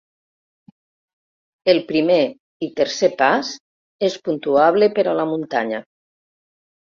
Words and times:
El 1.73 1.81
primer 1.91 2.17
i 2.67 2.69
tercer 2.79 3.09
pas 3.19 3.51
és 4.09 4.17
puntuable 4.29 4.89
per 4.97 5.07
a 5.13 5.15
la 5.21 5.29
muntanya. 5.35 5.85